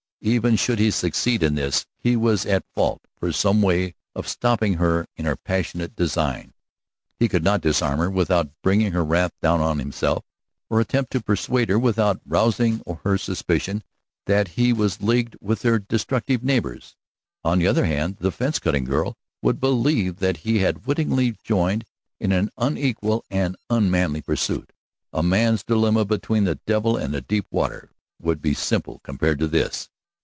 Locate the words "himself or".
9.79-10.79